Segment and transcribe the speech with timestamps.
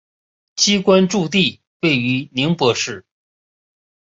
[0.55, 3.05] 机关驻地位于宁波市。